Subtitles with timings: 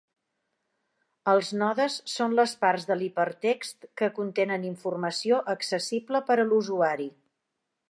[1.33, 7.11] Els nodes són les parts de l'hipertext que contenen informació accessible per a l'usuari.